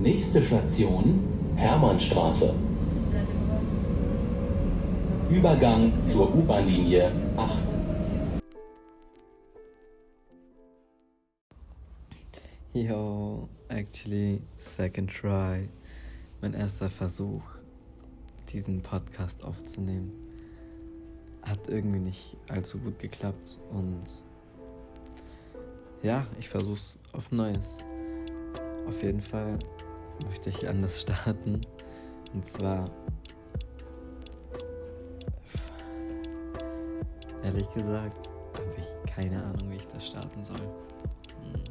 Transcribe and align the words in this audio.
Nächste 0.00 0.42
Station 0.42 1.28
Hermannstraße. 1.56 2.54
Übergang 5.28 5.92
zur 6.10 6.34
U-Bahn-Linie 6.34 7.12
8. 7.36 7.58
Yo, 12.72 13.46
actually, 13.68 14.40
second 14.56 15.10
try. 15.10 15.68
Mein 16.40 16.54
erster 16.54 16.88
Versuch, 16.88 17.42
diesen 18.54 18.80
Podcast 18.80 19.44
aufzunehmen. 19.44 20.12
Hat 21.42 21.68
irgendwie 21.68 22.00
nicht 22.00 22.38
allzu 22.48 22.78
gut 22.78 22.98
geklappt 22.98 23.58
und 23.70 24.22
ja, 26.02 26.26
ich 26.38 26.48
versuch's 26.48 26.98
auf 27.12 27.30
Neues. 27.30 27.84
Auf 28.88 29.02
jeden 29.02 29.20
Fall 29.20 29.58
möchte 30.26 30.50
ich 30.50 30.68
anders 30.68 31.02
starten. 31.02 31.66
Und 32.32 32.46
zwar, 32.46 32.90
ehrlich 37.42 37.68
gesagt, 37.74 38.28
habe 38.54 38.74
ich 38.76 39.12
keine 39.12 39.42
Ahnung, 39.42 39.70
wie 39.70 39.76
ich 39.76 39.86
das 39.88 40.06
starten 40.06 40.44
soll. 40.44 40.56
Hm. 40.56 41.64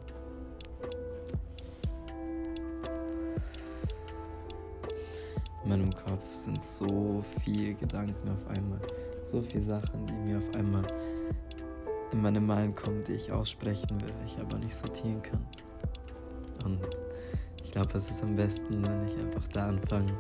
In 5.64 5.70
meinem 5.70 5.94
Kopf 5.94 6.34
sind 6.34 6.64
so 6.64 7.24
viele 7.44 7.74
Gedanken 7.76 8.30
auf 8.30 8.48
einmal, 8.48 8.80
so 9.24 9.42
viele 9.42 9.64
Sachen, 9.64 10.08
die 10.08 10.14
mir 10.14 10.38
auf 10.40 10.56
einmal 10.56 10.84
in 12.12 12.22
meine 12.22 12.42
Mind 12.42 12.76
kommen, 12.76 13.04
die 13.04 13.14
ich 13.14 13.32
aussprechen 13.32 14.02
will, 14.02 14.14
ich 14.26 14.40
aber 14.40 14.58
nicht 14.58 14.74
sortieren 14.74 15.22
kann. 15.22 15.46
Und 16.66 16.80
ich 17.70 17.74
glaube, 17.74 17.96
es 18.00 18.10
ist 18.10 18.24
am 18.24 18.34
besten, 18.34 18.84
wenn 18.84 19.08
ich 19.08 19.16
einfach 19.16 19.48
da 19.50 19.68
anfange, 19.68 20.12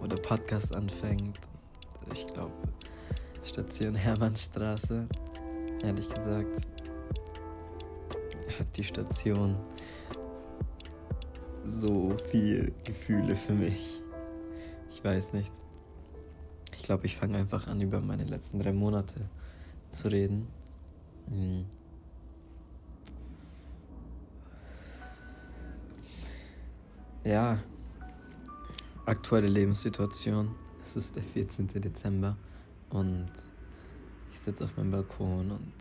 wo 0.00 0.06
der 0.06 0.16
Podcast 0.16 0.74
anfängt. 0.74 1.38
Ich 2.14 2.26
glaube, 2.28 2.54
Station 3.44 3.94
Hermannstraße, 3.94 5.06
ehrlich 5.82 6.08
gesagt, 6.08 6.66
hat 8.58 8.76
die 8.78 8.82
Station 8.82 9.56
so 11.66 12.16
viel 12.30 12.72
Gefühle 12.82 13.36
für 13.36 13.52
mich. 13.52 14.00
Ich 14.88 15.04
weiß 15.04 15.34
nicht. 15.34 15.52
Ich 16.72 16.82
glaube, 16.82 17.04
ich 17.04 17.14
fange 17.14 17.36
einfach 17.36 17.66
an, 17.66 17.82
über 17.82 18.00
meine 18.00 18.24
letzten 18.24 18.58
drei 18.58 18.72
Monate 18.72 19.28
zu 19.90 20.08
reden. 20.08 20.46
Mhm. 21.28 21.66
Ja, 27.26 27.58
aktuelle 29.04 29.48
Lebenssituation. 29.48 30.54
Es 30.84 30.94
ist 30.94 31.16
der 31.16 31.24
14. 31.24 31.66
Dezember 31.66 32.36
und 32.90 33.32
ich 34.30 34.38
sitze 34.38 34.62
auf 34.62 34.76
meinem 34.76 34.92
Balkon 34.92 35.50
und 35.50 35.72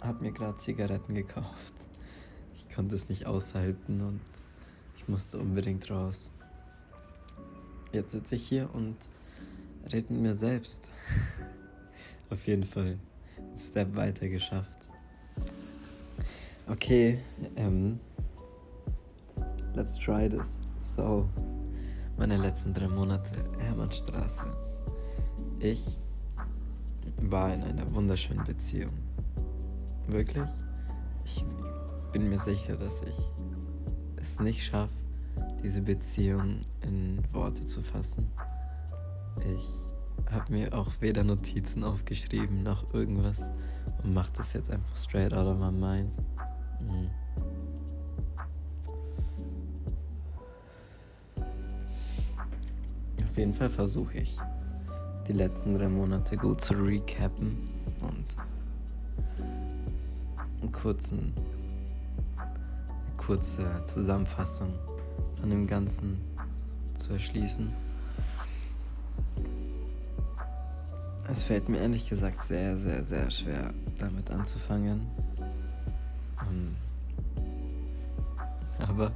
habe 0.00 0.22
mir 0.22 0.30
gerade 0.30 0.56
Zigaretten 0.58 1.16
gekauft. 1.16 1.74
Ich 2.54 2.72
konnte 2.72 2.94
es 2.94 3.08
nicht 3.08 3.26
aushalten 3.26 4.02
und 4.02 4.20
ich 4.98 5.08
musste 5.08 5.40
unbedingt 5.40 5.90
raus. 5.90 6.30
Jetzt 7.90 8.12
sitze 8.12 8.36
ich 8.36 8.46
hier 8.46 8.72
und 8.72 8.96
rede 9.92 10.12
mit 10.12 10.22
mir 10.22 10.36
selbst. 10.36 10.90
auf 12.30 12.46
jeden 12.46 12.62
Fall 12.62 13.00
einen 13.36 13.58
Step 13.58 13.96
weiter 13.96 14.28
geschafft. 14.28 14.86
Okay, 16.68 17.18
ähm, 17.56 17.98
let's 19.76 19.98
try 19.98 20.26
this. 20.28 20.62
So, 20.78 21.28
meine 22.16 22.36
letzten 22.36 22.72
drei 22.72 22.88
Monate 22.88 23.30
Hermannstraße. 23.58 24.46
Ich 25.60 25.98
war 27.20 27.52
in 27.52 27.62
einer 27.62 27.88
wunderschönen 27.94 28.44
Beziehung. 28.44 28.94
Wirklich? 30.08 30.48
Ich 31.24 31.44
bin 32.12 32.28
mir 32.30 32.38
sicher, 32.38 32.76
dass 32.76 33.02
ich 33.02 33.16
es 34.16 34.40
nicht 34.40 34.64
schaffe, 34.64 34.94
diese 35.62 35.82
Beziehung 35.82 36.62
in 36.80 37.22
Worte 37.32 37.66
zu 37.66 37.82
fassen. 37.82 38.30
Ich 39.54 40.32
habe 40.32 40.52
mir 40.52 40.72
auch 40.72 40.90
weder 41.00 41.22
Notizen 41.22 41.84
aufgeschrieben 41.84 42.62
noch 42.62 42.94
irgendwas 42.94 43.44
und 44.02 44.14
mache 44.14 44.32
das 44.36 44.54
jetzt 44.54 44.70
einfach 44.70 44.96
straight 44.96 45.34
out 45.34 45.46
of 45.46 45.58
my 45.58 45.70
mind. 45.70 46.16
Mhm. 46.80 47.10
Auf 53.36 53.40
jeden 53.40 53.52
Fall 53.52 53.68
versuche 53.68 54.16
ich, 54.16 54.38
die 55.28 55.34
letzten 55.34 55.76
drei 55.76 55.90
Monate 55.90 56.38
gut 56.38 56.62
zu 56.62 56.72
recappen 56.72 57.68
und 58.00 58.24
einen 60.62 60.72
kurzen, 60.72 61.34
eine 62.38 63.16
kurze 63.18 63.84
Zusammenfassung 63.84 64.72
von 65.38 65.50
dem 65.50 65.66
Ganzen 65.66 66.18
zu 66.94 67.12
erschließen. 67.12 67.70
Es 71.28 71.44
fällt 71.44 71.68
mir 71.68 71.80
ehrlich 71.80 72.08
gesagt 72.08 72.42
sehr, 72.42 72.74
sehr, 72.78 73.04
sehr 73.04 73.28
schwer, 73.28 73.74
damit 73.98 74.30
anzufangen. 74.30 75.06
Um, 76.40 76.74
aber 78.78 79.12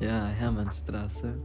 ja, 0.00 0.26
Hermannstraße. 0.26 1.38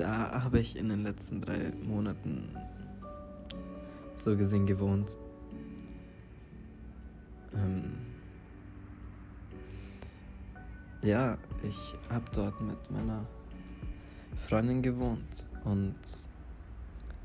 Da 0.00 0.44
habe 0.44 0.60
ich 0.60 0.76
in 0.76 0.88
den 0.88 1.02
letzten 1.02 1.42
drei 1.42 1.74
Monaten 1.86 2.56
so 4.16 4.34
gesehen 4.34 4.64
gewohnt. 4.64 5.14
Ähm, 7.52 7.98
ja, 11.02 11.36
ich 11.62 11.94
habe 12.08 12.24
dort 12.32 12.58
mit 12.62 12.90
meiner 12.90 13.26
Freundin 14.48 14.80
gewohnt 14.80 15.46
und 15.64 15.98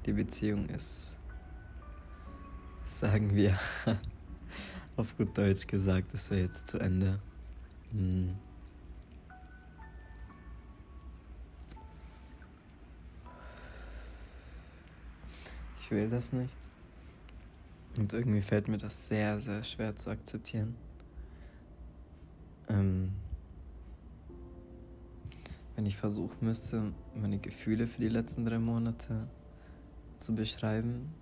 die 0.05 0.11
Beziehung 0.11 0.67
ist, 0.67 1.15
sagen 2.87 3.33
wir, 3.33 3.57
auf 4.97 5.15
gut 5.15 5.37
Deutsch 5.37 5.65
gesagt, 5.65 6.13
ist 6.13 6.29
ja 6.29 6.37
jetzt 6.39 6.67
zu 6.67 6.77
Ende. 6.79 7.21
Hm. 7.93 8.35
Ich 15.85 15.91
will 15.91 16.09
das 16.09 16.33
nicht. 16.33 16.49
Und 17.99 18.11
irgendwie 18.11 18.41
fällt 18.41 18.67
mir 18.67 18.79
das 18.79 19.07
sehr, 19.07 19.39
sehr 19.39 19.61
schwer 19.61 19.95
zu 19.95 20.09
akzeptieren. 20.09 20.75
Ähm, 22.67 23.11
wenn 25.75 25.85
ich 25.85 25.95
versuchen 25.95 26.37
müsste, 26.41 26.91
meine 27.13 27.37
Gefühle 27.37 27.85
für 27.85 28.01
die 28.01 28.09
letzten 28.09 28.45
drei 28.45 28.57
Monate 28.57 29.27
zu 30.17 30.33
beschreiben. 30.33 31.13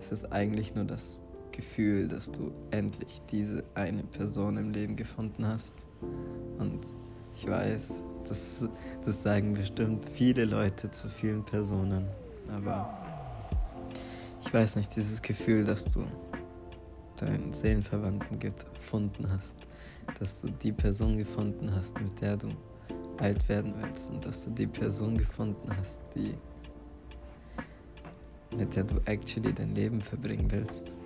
Es 0.00 0.10
ist 0.10 0.24
eigentlich 0.32 0.74
nur 0.74 0.84
das 0.84 1.24
Gefühl, 1.52 2.08
dass 2.08 2.32
du 2.32 2.50
endlich 2.72 3.22
diese 3.30 3.62
eine 3.76 4.02
Person 4.02 4.56
im 4.56 4.72
Leben 4.72 4.96
gefunden 4.96 5.46
hast. 5.46 5.76
Und 6.58 6.80
ich 7.36 7.46
weiß, 7.46 8.02
das, 8.28 8.68
das 9.06 9.22
sagen 9.22 9.54
bestimmt 9.54 10.08
viele 10.08 10.44
Leute 10.44 10.90
zu 10.90 11.08
vielen 11.08 11.44
Personen. 11.44 12.08
Aber 12.52 12.98
ich 14.44 14.52
weiß 14.52 14.76
nicht, 14.76 14.94
dieses 14.96 15.20
Gefühl, 15.22 15.64
dass 15.64 15.84
du 15.86 16.04
deinen 17.16 17.52
Seelenverwandten 17.52 18.38
gefunden 18.38 19.30
hast, 19.30 19.56
dass 20.18 20.40
du 20.40 20.48
die 20.48 20.72
Person 20.72 21.18
gefunden 21.18 21.74
hast, 21.74 22.00
mit 22.00 22.20
der 22.20 22.36
du 22.36 22.48
alt 23.18 23.48
werden 23.48 23.74
willst 23.78 24.10
und 24.10 24.24
dass 24.24 24.44
du 24.44 24.50
die 24.50 24.66
Person 24.66 25.18
gefunden 25.18 25.68
hast, 25.76 26.00
die 26.14 26.34
mit 28.56 28.74
der 28.74 28.84
du 28.84 28.96
actually 29.04 29.52
dein 29.52 29.74
Leben 29.74 30.00
verbringen 30.00 30.50
willst. 30.50 30.96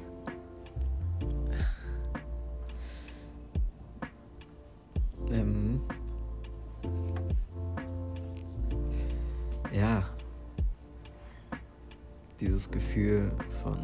Dieses 12.53 12.71
Gefühl 12.71 13.33
von 13.63 13.79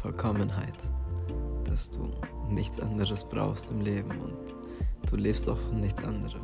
Vollkommenheit, 0.00 0.78
dass 1.64 1.90
du 1.90 2.10
nichts 2.48 2.80
anderes 2.80 3.22
brauchst 3.22 3.70
im 3.70 3.82
Leben 3.82 4.10
und 4.12 5.10
du 5.10 5.16
lebst 5.16 5.46
auch 5.46 5.58
von 5.58 5.78
nichts 5.78 6.02
anderem. 6.02 6.40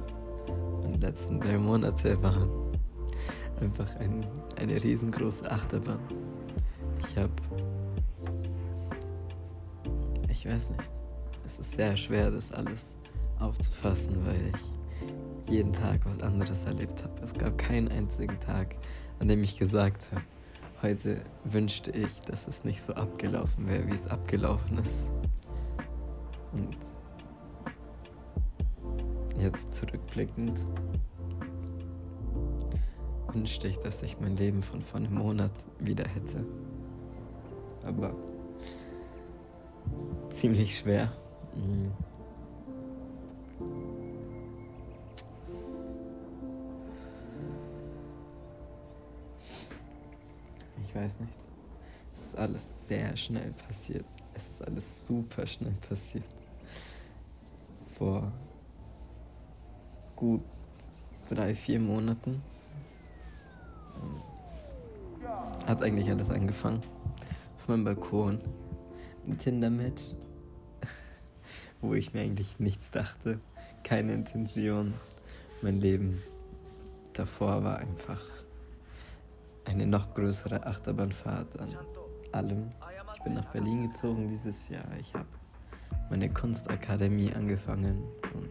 Und 0.83 0.93
die 0.93 1.01
letzten 1.01 1.41
drei 1.41 1.57
Monate 1.57 2.23
waren 2.23 2.51
einfach 3.63 3.89
ein, 3.97 4.27
eine 4.61 4.83
riesengroße 4.83 5.51
Achterbahn. 5.51 6.01
Ich 7.01 7.17
habe, 7.17 7.33
ich 10.29 10.45
weiß 10.45 10.69
nicht, 10.69 10.91
es 11.47 11.59
ist 11.61 11.73
sehr 11.73 11.97
schwer, 11.97 12.31
das 12.31 12.53
alles 12.53 12.95
aufzufassen, 13.39 14.19
weil 14.27 14.53
ich 14.53 15.51
jeden 15.51 15.73
Tag 15.73 16.03
was 16.05 16.21
anderes 16.21 16.65
erlebt 16.65 17.03
habe. 17.03 17.15
Es 17.23 17.33
gab 17.33 17.57
keinen 17.57 17.89
einzigen 17.89 18.39
Tag, 18.39 18.77
an 19.19 19.29
dem 19.29 19.43
ich 19.43 19.59
gesagt 19.59 20.13
habe, 20.13 20.21
heute 20.83 21.23
wünschte 21.45 21.91
ich, 21.91 22.21
dass 22.23 22.47
es 22.49 22.65
nicht 22.65 22.83
so 22.83 22.95
abgelaufen 22.95 23.69
wäre, 23.69 23.87
wie 23.87 23.95
es 23.95 24.07
abgelaufen 24.07 24.79
ist. 24.79 25.11
Und 26.53 26.77
jetzt 29.39 29.73
zurückblickend 29.73 30.59
wünschte 33.33 33.69
ich, 33.69 33.79
dass 33.79 34.03
ich 34.03 34.19
mein 34.21 34.37
Leben 34.37 34.63
von 34.63 34.83
vor 34.83 35.01
einem 35.01 35.15
Monat 35.15 35.67
wieder 35.79 36.05
hätte. 36.09 36.45
Aber 37.85 38.15
ziemlich 40.31 40.79
schwer. 40.79 41.13
Mhm. 41.55 41.93
Weiß 50.97 51.21
nicht. 51.21 51.35
Es 52.15 52.29
ist 52.29 52.37
alles 52.37 52.89
sehr 52.89 53.17
schnell 53.17 53.53
passiert. 53.67 54.05
Es 54.35 54.49
ist 54.49 54.67
alles 54.67 55.07
super 55.07 55.47
schnell 55.47 55.75
passiert. 55.89 56.25
Vor 57.97 58.33
gut 60.15 60.43
drei, 61.29 61.55
vier 61.55 61.81
Monaten 61.81 62.43
hat 65.67 65.83
eigentlich 65.83 66.09
alles 66.11 66.31
angefangen. 66.31 66.83
Auf 67.59 67.69
meinem 67.69 67.85
Balkon. 67.85 68.41
Ein 69.27 69.39
Tinder-Match. 69.39 70.15
Wo 71.81 71.95
ich 71.95 72.15
mir 72.15 72.21
eigentlich 72.21 72.61
nichts 72.61 72.91
dachte. 72.91 73.41
Keine 73.83 74.15
Intention. 74.15 74.95
Mein 75.63 75.81
Leben 75.81 76.23
davor 77.13 77.65
war 77.65 77.79
einfach 77.79 78.21
eine 79.67 79.87
noch 79.87 80.15
größere 80.15 80.65
Achterbahnfahrt 80.67 81.61
an 81.61 81.77
allem. 82.33 82.71
Ich 83.15 83.23
bin 83.23 83.35
nach 83.35 83.47
Berlin 83.47 83.89
gezogen 83.89 84.29
dieses 84.29 84.69
Jahr. 84.69 84.87
Ich 84.99 85.13
habe 85.15 85.27
meine 86.09 86.33
Kunstakademie 86.33 87.33
angefangen 87.33 88.05
und 88.35 88.49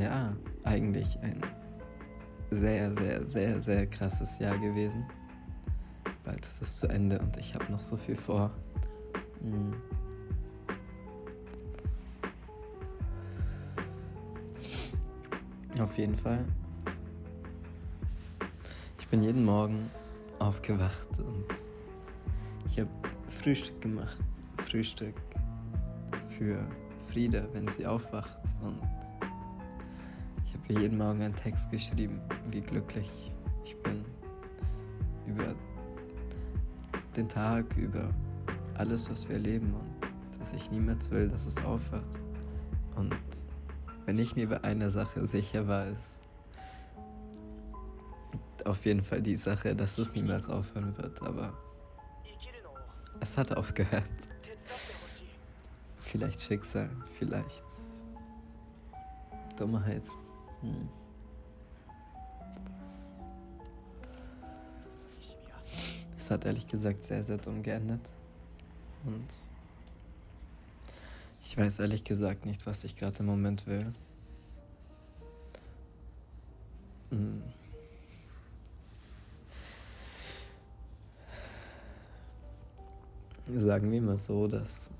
ja, 0.00 0.34
eigentlich 0.64 1.18
ein 1.20 1.42
sehr, 2.50 2.92
sehr, 2.92 3.26
sehr, 3.26 3.60
sehr 3.60 3.86
krasses 3.86 4.38
Jahr 4.38 4.56
gewesen. 4.58 5.04
Bald 6.24 6.46
ist 6.46 6.62
es 6.62 6.76
zu 6.76 6.86
Ende 6.86 7.18
und 7.18 7.36
ich 7.36 7.54
habe 7.54 7.70
noch 7.72 7.82
so 7.82 7.96
viel 7.96 8.14
vor. 8.14 8.50
Hm. 9.40 9.74
Auf 15.80 15.98
jeden 15.98 16.14
Fall. 16.14 16.44
Ich 19.12 19.18
bin 19.18 19.24
jeden 19.24 19.44
Morgen 19.44 19.90
aufgewacht 20.38 21.06
und 21.18 21.44
ich 22.66 22.80
habe 22.80 22.88
Frühstück 23.28 23.78
gemacht. 23.82 24.16
Frühstück 24.66 25.14
für 26.30 26.66
Frieda, 27.10 27.46
wenn 27.52 27.68
sie 27.68 27.86
aufwacht 27.86 28.38
und 28.62 28.80
habe 30.54 30.80
jeden 30.80 30.96
Morgen 30.96 31.20
einen 31.20 31.36
Text 31.36 31.70
geschrieben, 31.70 32.22
wie 32.50 32.62
glücklich 32.62 33.34
ich 33.66 33.76
bin 33.82 34.02
über 35.26 35.54
den 37.14 37.28
Tag, 37.28 37.66
über 37.76 38.08
alles, 38.78 39.10
was 39.10 39.28
wir 39.28 39.36
erleben 39.36 39.74
und 39.74 40.40
dass 40.40 40.54
ich 40.54 40.70
niemals 40.70 41.10
will, 41.10 41.28
dass 41.28 41.44
es 41.44 41.62
aufhört. 41.62 42.18
Und 42.96 43.14
wenn 44.06 44.18
ich 44.18 44.36
mir 44.36 44.48
bei 44.48 44.64
einer 44.64 44.90
Sache 44.90 45.26
sicher 45.26 45.68
war, 45.68 45.86
ist 45.88 46.21
auf 48.66 48.84
jeden 48.84 49.02
Fall 49.02 49.22
die 49.22 49.36
Sache, 49.36 49.74
dass 49.74 49.98
es 49.98 50.14
niemals 50.14 50.48
aufhören 50.48 50.96
wird, 50.96 51.22
aber 51.22 51.52
es 53.20 53.36
hat 53.36 53.56
aufgehört. 53.56 54.04
Vielleicht 56.00 56.40
Schicksal, 56.40 56.90
vielleicht 57.18 57.62
Dummheit. 59.56 60.02
Hm. 60.60 60.88
Es 66.18 66.30
hat 66.30 66.44
ehrlich 66.44 66.66
gesagt 66.68 67.04
sehr, 67.04 67.24
sehr 67.24 67.38
dumm 67.38 67.62
geendet. 67.62 68.00
Und 69.04 69.26
ich 71.42 71.56
weiß 71.56 71.80
ehrlich 71.80 72.04
gesagt 72.04 72.46
nicht, 72.46 72.66
was 72.66 72.84
ich 72.84 72.96
gerade 72.96 73.18
im 73.20 73.26
Moment 73.26 73.66
will. 73.66 73.92
Hm. 77.10 77.42
Sagen 83.48 83.90
wir 83.90 84.00
mal 84.00 84.18
so, 84.18 84.46
dass, 84.46 84.90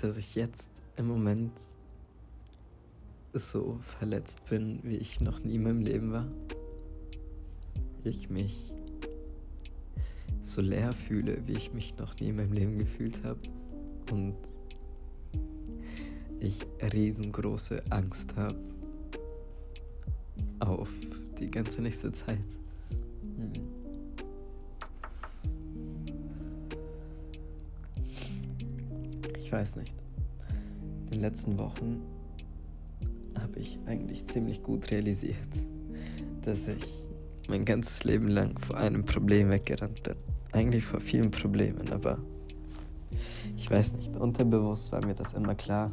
dass 0.00 0.16
ich 0.16 0.34
jetzt 0.34 0.70
im 0.96 1.06
Moment 1.06 1.52
so 3.32 3.78
verletzt 3.80 4.48
bin, 4.50 4.80
wie 4.82 4.96
ich 4.96 5.20
noch 5.20 5.44
nie 5.44 5.54
in 5.54 5.62
meinem 5.62 5.80
Leben 5.82 6.12
war. 6.12 6.26
Ich 8.02 8.28
mich 8.28 8.72
so 10.42 10.60
leer 10.62 10.94
fühle, 10.94 11.46
wie 11.46 11.52
ich 11.52 11.72
mich 11.72 11.96
noch 11.96 12.18
nie 12.18 12.30
in 12.30 12.36
meinem 12.36 12.52
Leben 12.52 12.76
gefühlt 12.76 13.22
habe. 13.22 13.40
Und 14.10 14.34
ich 16.40 16.66
riesengroße 16.92 17.82
Angst 17.90 18.34
habe 18.34 18.58
auf 20.58 20.90
die 21.38 21.50
ganze 21.50 21.82
nächste 21.82 22.10
Zeit. 22.10 22.38
Ich 29.50 29.52
weiß 29.52 29.74
nicht 29.74 29.96
in 31.06 31.14
den 31.14 31.22
letzten 31.22 31.58
Wochen 31.58 32.02
habe 33.36 33.58
ich 33.58 33.80
eigentlich 33.84 34.24
ziemlich 34.26 34.62
gut 34.62 34.92
realisiert, 34.92 35.34
dass 36.42 36.68
ich 36.68 37.08
mein 37.48 37.64
ganzes 37.64 38.04
Leben 38.04 38.28
lang 38.28 38.56
vor 38.60 38.76
einem 38.76 39.04
Problem 39.04 39.50
weggerannt 39.50 40.04
bin. 40.04 40.14
Eigentlich 40.52 40.84
vor 40.84 41.00
vielen 41.00 41.32
Problemen, 41.32 41.90
aber 41.90 42.18
ich 43.56 43.68
weiß 43.68 43.94
nicht, 43.94 44.14
unterbewusst 44.14 44.92
war 44.92 45.04
mir 45.04 45.16
das 45.16 45.32
immer 45.32 45.56
klar. 45.56 45.90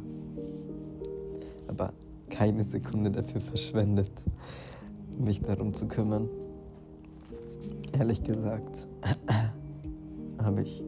Aber 1.66 1.92
keine 2.30 2.62
Sekunde 2.62 3.10
dafür 3.10 3.40
verschwendet, 3.40 4.12
mich 5.18 5.42
darum 5.42 5.74
zu 5.74 5.88
kümmern. 5.88 6.28
Ehrlich 7.90 8.22
gesagt, 8.22 8.86
habe 10.38 10.62
ich 10.62 10.84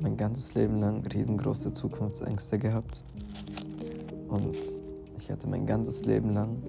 mein 0.00 0.16
ganzes 0.16 0.54
Leben 0.54 0.80
lang 0.80 1.06
riesengroße 1.06 1.72
Zukunftsängste 1.72 2.58
gehabt. 2.58 3.04
Und 4.28 4.56
ich 5.18 5.30
hatte 5.30 5.46
mein 5.48 5.66
ganzes 5.66 6.04
Leben 6.04 6.34
lang 6.34 6.62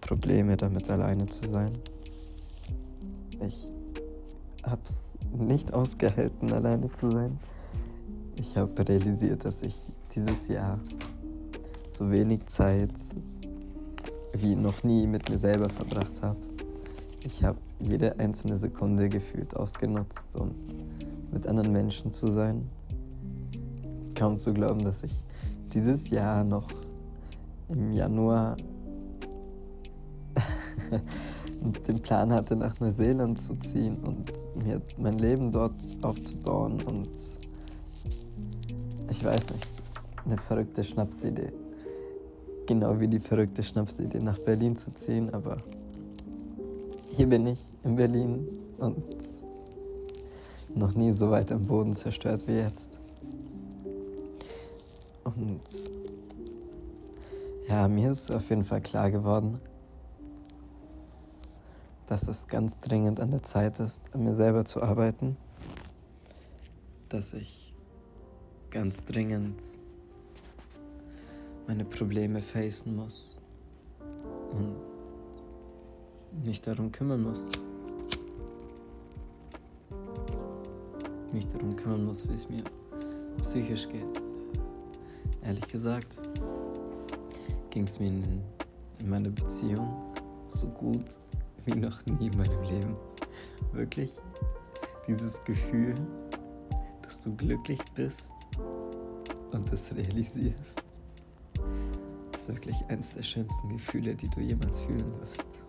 Probleme 0.00 0.56
damit, 0.56 0.90
alleine 0.90 1.26
zu 1.26 1.48
sein. 1.48 1.72
Ich 3.46 3.70
hab's 4.62 5.06
nicht 5.32 5.72
ausgehalten, 5.72 6.52
alleine 6.52 6.90
zu 6.92 7.10
sein. 7.10 7.38
Ich 8.36 8.56
habe 8.56 8.88
realisiert, 8.88 9.44
dass 9.44 9.62
ich 9.62 9.76
dieses 10.14 10.48
Jahr 10.48 10.78
so 11.88 12.10
wenig 12.10 12.46
Zeit 12.46 12.92
wie 14.32 14.54
noch 14.54 14.82
nie 14.84 15.06
mit 15.06 15.28
mir 15.28 15.38
selber 15.38 15.68
verbracht 15.68 16.22
habe. 16.22 16.38
Ich 17.22 17.44
habe 17.44 17.58
jede 17.78 18.18
einzelne 18.18 18.56
Sekunde 18.56 19.08
gefühlt 19.08 19.56
ausgenutzt, 19.56 20.34
um 20.36 20.54
mit 21.32 21.46
anderen 21.46 21.72
Menschen 21.72 22.12
zu 22.12 22.28
sein. 22.28 22.68
Kaum 24.14 24.38
zu 24.38 24.52
glauben, 24.52 24.84
dass 24.84 25.02
ich 25.02 25.14
dieses 25.72 26.10
Jahr 26.10 26.44
noch 26.44 26.68
im 27.68 27.92
Januar 27.92 28.56
den 31.88 32.00
Plan 32.00 32.32
hatte, 32.32 32.56
nach 32.56 32.78
Neuseeland 32.80 33.40
zu 33.40 33.54
ziehen 33.56 33.96
und 34.04 34.32
mir 34.64 34.80
mein 34.98 35.18
Leben 35.18 35.50
dort 35.50 35.74
aufzubauen 36.02 36.82
und 36.82 37.10
ich 39.10 39.24
weiß 39.24 39.50
nicht, 39.50 39.66
eine 40.24 40.36
verrückte 40.36 40.84
Schnapsidee. 40.84 41.52
Genau 42.66 42.98
wie 43.00 43.08
die 43.08 43.18
verrückte 43.18 43.62
Schnapsidee, 43.62 44.20
nach 44.20 44.38
Berlin 44.38 44.76
zu 44.76 44.92
ziehen, 44.94 45.32
aber 45.34 45.58
hier 47.10 47.26
bin 47.26 47.46
ich 47.48 47.60
in 47.84 47.96
Berlin 47.96 48.46
und 48.78 49.02
noch 50.74 50.94
nie 50.94 51.12
so 51.12 51.30
weit 51.30 51.52
am 51.52 51.66
Boden 51.66 51.94
zerstört 51.94 52.46
wie 52.46 52.56
jetzt. 52.56 53.00
Und 55.24 55.60
ja, 57.68 57.86
mir 57.88 58.10
ist 58.10 58.30
auf 58.30 58.48
jeden 58.50 58.64
Fall 58.64 58.80
klar 58.80 59.10
geworden, 59.10 59.60
dass 62.06 62.26
es 62.26 62.48
ganz 62.48 62.78
dringend 62.80 63.20
an 63.20 63.30
der 63.30 63.42
Zeit 63.42 63.78
ist, 63.78 64.02
an 64.12 64.24
mir 64.24 64.34
selber 64.34 64.64
zu 64.64 64.82
arbeiten. 64.82 65.36
dass 67.10 67.34
ich 67.34 67.74
ganz 68.70 69.04
dringend 69.04 69.60
meine 71.66 71.84
Probleme 71.84 72.40
facen 72.40 72.96
muss 72.96 73.42
und 74.52 74.76
mich 76.44 76.60
darum 76.62 76.90
kümmern 76.92 77.22
muss. 77.22 77.50
Mich 81.32 81.46
darum 81.48 81.76
kümmern 81.76 82.04
muss, 82.04 82.28
wie 82.28 82.34
es 82.34 82.48
mir 82.48 82.64
psychisch 83.40 83.88
geht. 83.88 84.20
Ehrlich 85.42 85.68
gesagt 85.68 86.20
ging 87.70 87.84
es 87.84 88.00
mir 88.00 88.08
in, 88.08 88.42
in 88.98 89.08
meiner 89.08 89.30
Beziehung 89.30 89.88
so 90.48 90.68
gut 90.68 91.18
wie 91.64 91.74
noch 91.74 92.04
nie 92.06 92.26
in 92.26 92.36
meinem 92.36 92.62
Leben. 92.62 92.96
Wirklich 93.72 94.10
dieses 95.06 95.42
Gefühl, 95.44 95.94
dass 97.02 97.20
du 97.20 97.34
glücklich 97.36 97.80
bist 97.94 98.30
und 99.52 99.72
das 99.72 99.94
realisierst, 99.94 100.84
ist 102.34 102.48
wirklich 102.48 102.76
eines 102.88 103.14
der 103.14 103.22
schönsten 103.22 103.68
Gefühle, 103.70 104.14
die 104.14 104.28
du 104.28 104.40
jemals 104.40 104.80
fühlen 104.80 105.12
wirst. 105.20 105.64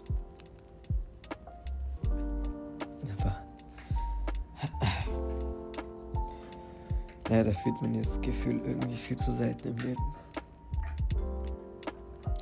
Leider 7.31 7.53
fühlt 7.53 7.81
man 7.81 7.93
dieses 7.93 8.19
Gefühl 8.19 8.59
irgendwie 8.65 8.97
viel 8.97 9.17
zu 9.17 9.31
selten 9.31 9.69
im 9.69 9.77
Leben. 9.77 10.03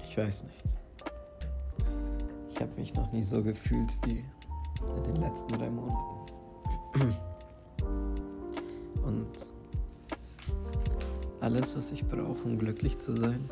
Ich 0.04 0.18
weiß 0.18 0.46
nicht. 0.46 0.64
Ich 2.50 2.60
habe 2.60 2.72
mich 2.76 2.94
noch 2.96 3.12
nie 3.12 3.24
so 3.24 3.44
gefühlt 3.44 3.96
wie 4.06 4.26
in 4.98 5.04
den 5.04 5.18
letzten 5.18 5.54
drei 5.54 5.70
Monaten. 5.70 7.16
Und 9.06 9.28
alles, 11.40 11.78
was 11.78 11.92
ich 11.92 12.04
brauche, 12.08 12.44
um 12.44 12.58
glücklich 12.58 12.98
zu 12.98 13.14
sein, 13.14 13.48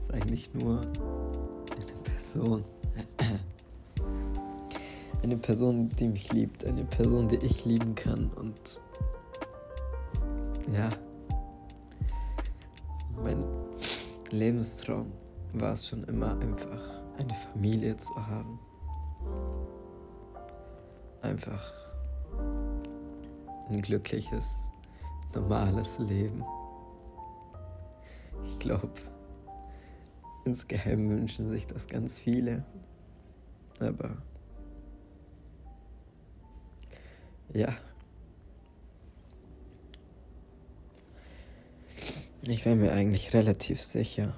ist 0.00 0.12
eigentlich 0.12 0.52
nur 0.52 0.80
eine 0.80 1.92
Person. 2.02 2.64
Eine 5.22 5.36
Person, 5.36 5.88
die 5.88 6.08
mich 6.08 6.32
liebt, 6.32 6.64
eine 6.64 6.84
Person, 6.84 7.28
die 7.28 7.36
ich 7.36 7.64
lieben 7.64 7.94
kann 7.94 8.30
und 8.30 8.80
ja, 10.72 10.90
mein 13.22 13.44
Lebenstraum 14.30 15.12
war 15.52 15.74
es 15.74 15.88
schon 15.88 16.04
immer 16.04 16.38
einfach, 16.40 17.02
eine 17.18 17.34
Familie 17.34 17.96
zu 17.96 18.14
haben. 18.26 18.58
Einfach 21.22 21.72
ein 23.68 23.82
glückliches, 23.82 24.70
normales 25.34 25.98
Leben. 25.98 26.44
Ich 28.44 28.58
glaube, 28.58 28.88
insgeheim 30.44 31.10
wünschen 31.10 31.46
sich 31.46 31.66
das 31.66 31.88
ganz 31.88 32.18
viele. 32.18 32.64
Aber 33.80 34.16
ja. 37.52 37.76
Ich 42.42 42.64
war 42.64 42.74
mir 42.74 42.92
eigentlich 42.92 43.34
relativ 43.34 43.82
sicher. 43.82 44.34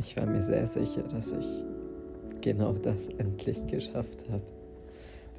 Ich 0.00 0.16
war 0.16 0.26
mir 0.26 0.42
sehr 0.42 0.66
sicher, 0.66 1.02
dass 1.02 1.32
ich 1.32 1.64
genau 2.40 2.72
das 2.74 3.08
endlich 3.08 3.66
geschafft 3.66 4.24
habe. 4.30 4.42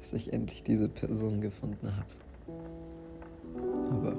Dass 0.00 0.12
ich 0.12 0.32
endlich 0.32 0.62
diese 0.62 0.88
Person 0.88 1.40
gefunden 1.40 1.90
habe. 1.96 2.18
Aber 3.90 4.16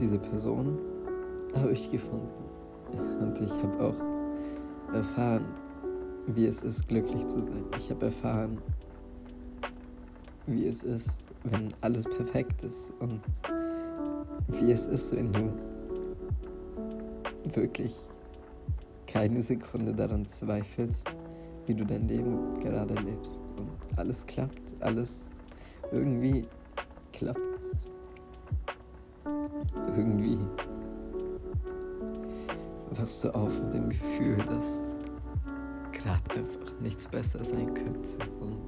diese 0.00 0.18
Person 0.18 0.78
habe 1.54 1.72
ich 1.72 1.90
gefunden. 1.90 2.28
Und 3.20 3.38
ich 3.40 3.52
habe 3.62 3.84
auch 3.84 4.09
erfahren, 4.92 5.44
wie 6.26 6.46
es 6.46 6.62
ist, 6.62 6.88
glücklich 6.88 7.26
zu 7.26 7.42
sein. 7.42 7.64
Ich 7.78 7.90
habe 7.90 8.06
erfahren, 8.06 8.58
wie 10.46 10.66
es 10.66 10.82
ist, 10.82 11.30
wenn 11.44 11.72
alles 11.80 12.04
perfekt 12.04 12.62
ist 12.62 12.92
und 13.00 13.20
wie 14.48 14.72
es 14.72 14.86
ist, 14.86 15.14
wenn 15.14 15.32
du 15.32 15.52
wirklich 17.54 17.94
keine 19.06 19.42
Sekunde 19.42 19.92
daran 19.92 20.26
zweifelst, 20.26 21.08
wie 21.66 21.74
du 21.74 21.84
dein 21.84 22.06
Leben 22.08 22.54
gerade 22.60 22.94
lebst 22.94 23.42
und 23.58 23.98
alles 23.98 24.26
klappt, 24.26 24.60
alles 24.80 25.30
irgendwie 25.92 26.46
klappt. 27.12 27.40
Irgendwie 29.96 30.38
wachst 33.00 33.24
du 33.24 33.34
auf 33.34 33.62
mit 33.62 33.72
dem 33.72 33.88
Gefühl, 33.88 34.36
dass 34.36 34.94
gerade 35.90 36.34
einfach 36.34 36.80
nichts 36.80 37.08
besser 37.08 37.42
sein 37.42 37.72
könnte 37.72 38.10
und 38.40 38.60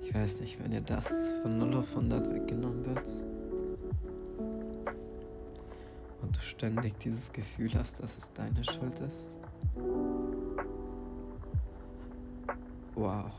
Ich 0.00 0.14
weiß 0.14 0.40
nicht, 0.42 0.62
wenn 0.62 0.70
dir 0.70 0.80
das 0.80 1.30
von 1.42 1.58
0 1.58 1.78
auf 1.78 1.88
100 1.88 2.32
weggenommen 2.32 2.86
wird 2.86 3.08
und 6.22 6.36
du 6.36 6.40
ständig 6.40 6.96
dieses 7.00 7.32
Gefühl 7.32 7.74
hast, 7.74 8.00
dass 8.00 8.16
es 8.16 8.32
deine 8.32 8.62
Schuld 8.62 9.00
ist. 9.00 9.84
Wow. 12.94 13.32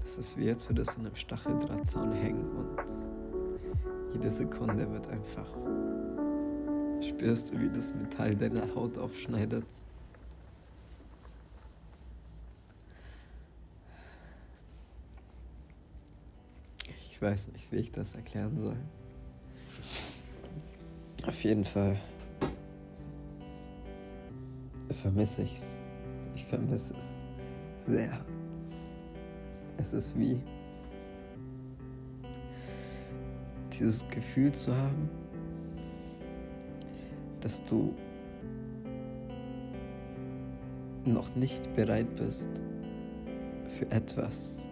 Das 0.00 0.16
ist 0.16 0.38
wie 0.38 0.44
jetzt 0.44 0.70
würdest 0.70 0.94
du 0.94 1.00
in 1.00 1.06
einem 1.06 1.16
Stacheldrahtzaun 1.16 2.12
hängen 2.12 2.48
und 2.56 3.21
jede 4.12 4.30
Sekunde 4.30 4.90
wird 4.90 5.08
einfach. 5.08 5.48
Spürst 7.00 7.52
du, 7.52 7.60
wie 7.60 7.68
das 7.68 7.94
Metall 7.94 8.34
deiner 8.34 8.74
Haut 8.74 8.96
aufschneidet 8.98 9.64
Ich 17.22 17.22
weiß 17.22 17.52
nicht, 17.52 17.70
wie 17.70 17.76
ich 17.76 17.92
das 17.92 18.16
erklären 18.16 18.58
soll. 18.60 18.76
Auf 21.24 21.44
jeden 21.44 21.64
Fall 21.64 21.96
vermisse 24.90 25.42
ich 25.42 25.54
es. 25.54 25.70
Ich 26.34 26.44
vermisse 26.44 26.94
es 26.96 27.22
sehr. 27.76 28.24
Es 29.78 29.92
ist 29.92 30.18
wie 30.18 30.40
dieses 33.82 34.08
Gefühl 34.08 34.52
zu 34.52 34.74
haben, 34.74 35.10
dass 37.40 37.64
du 37.64 37.92
noch 41.04 41.34
nicht 41.34 41.74
bereit 41.74 42.14
bist 42.14 42.62
für 43.66 43.90
etwas, 43.90 44.68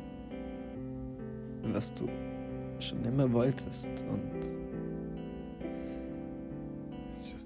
was 1.64 1.92
du 1.94 2.08
schon 2.78 3.04
immer 3.04 3.32
wolltest 3.32 3.90
und 4.08 4.54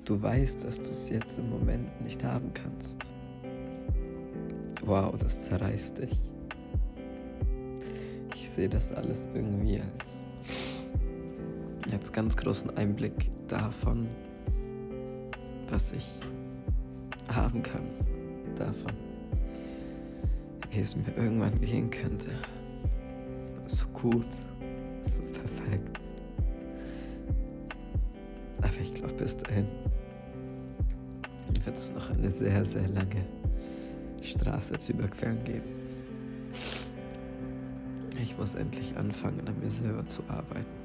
du 0.04 0.20
weißt, 0.20 0.62
dass 0.62 0.76
du 0.76 0.90
es 0.90 1.08
jetzt 1.08 1.38
im 1.38 1.48
Moment 1.48 1.98
nicht 2.02 2.22
haben 2.22 2.52
kannst. 2.52 3.10
Wow, 4.84 5.16
das 5.16 5.40
zerreißt 5.40 5.96
dich. 5.96 6.30
Ich 8.34 8.50
sehe 8.50 8.68
das 8.68 8.92
alles 8.92 9.26
irgendwie 9.34 9.80
als, 9.80 10.26
als 11.94 12.12
ganz 12.12 12.36
großen 12.36 12.76
Einblick 12.76 13.30
davon, 13.46 14.08
was 15.68 15.92
ich 15.92 16.10
haben 17.32 17.62
kann. 17.62 17.86
Davon, 18.56 18.92
wie 20.70 20.80
es 20.80 20.96
mir 20.96 21.16
irgendwann 21.16 21.60
gehen 21.60 21.88
könnte. 21.90 22.30
So 23.66 23.86
gut 23.88 24.26
so 25.02 25.22
perfekt. 25.22 26.00
Aber 28.58 28.80
ich 28.82 28.94
glaube, 28.94 29.14
bis 29.14 29.36
dahin 29.36 29.68
wird 31.64 31.78
es 31.78 31.94
noch 31.94 32.10
eine 32.10 32.30
sehr, 32.30 32.64
sehr 32.64 32.88
lange 32.88 33.24
Straße 34.20 34.78
zu 34.78 34.92
überqueren 34.92 35.44
geben. 35.44 35.70
Ich 38.20 38.36
muss 38.36 38.56
endlich 38.56 38.96
anfangen, 38.96 39.46
an 39.46 39.60
mir 39.60 39.70
selber 39.70 40.06
zu 40.06 40.22
arbeiten 40.28 40.83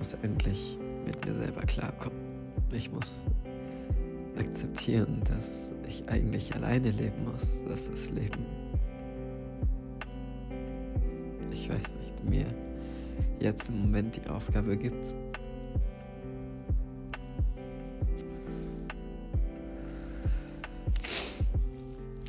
muss 0.00 0.14
endlich 0.22 0.78
mit 1.04 1.26
mir 1.26 1.34
selber 1.34 1.60
klarkommen. 1.60 2.18
Ich 2.72 2.90
muss 2.90 3.22
akzeptieren, 4.38 5.20
dass 5.28 5.70
ich 5.86 6.08
eigentlich 6.08 6.54
alleine 6.54 6.88
leben 6.88 7.26
muss, 7.30 7.62
dass 7.64 7.90
das 7.90 8.08
Leben, 8.08 8.46
ich 11.52 11.68
weiß 11.68 11.96
nicht, 11.96 12.24
mir 12.24 12.46
jetzt 13.40 13.68
im 13.68 13.82
Moment 13.82 14.16
die 14.16 14.30
Aufgabe 14.30 14.78
gibt. 14.78 15.12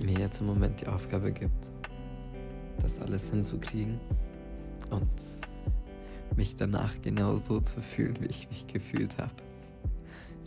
mir 0.03 0.19
jetzt 0.19 0.41
im 0.41 0.47
Moment 0.47 0.81
die 0.81 0.87
Aufgabe 0.87 1.31
gibt, 1.31 1.69
das 2.81 2.99
alles 2.99 3.29
hinzukriegen 3.29 3.97
und 4.89 5.07
mich 6.35 6.55
danach 6.55 7.01
genau 7.01 7.35
so 7.35 7.59
zu 7.59 7.81
fühlen, 7.81 8.17
wie 8.21 8.27
ich 8.27 8.49
mich 8.49 8.67
gefühlt 8.67 9.17
habe. 9.17 9.33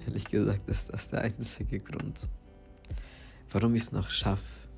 Ehrlich 0.06 0.26
gesagt 0.26 0.68
ist 0.68 0.92
das 0.92 1.10
der 1.10 1.22
einzige 1.22 1.78
Grund, 1.78 2.28
warum 3.50 3.74
ich 3.74 3.82
es 3.82 3.92
noch 3.92 4.10
schaffe, 4.10 4.68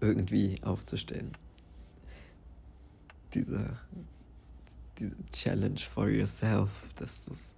irgendwie 0.00 0.54
aufzustehen. 0.62 1.32
Diese, 3.34 3.78
diese 4.98 5.16
Challenge 5.32 5.80
for 5.80 6.08
yourself, 6.08 6.70
dass 6.96 7.24
du 7.24 7.32
es 7.32 7.54